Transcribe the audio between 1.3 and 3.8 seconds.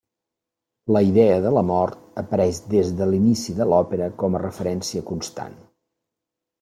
de la mort apareix des de l'inici de